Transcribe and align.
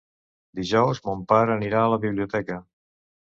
Dijous 0.59 1.01
mon 1.09 1.21
pare 1.33 1.53
anirà 1.57 1.81
a 1.89 1.93
la 1.95 2.01
biblioteca. 2.07 2.57